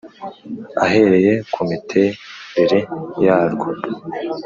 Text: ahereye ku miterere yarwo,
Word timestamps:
ahereye 0.83 1.33
ku 1.53 1.59
miterere 1.69 2.79
yarwo, 3.25 3.69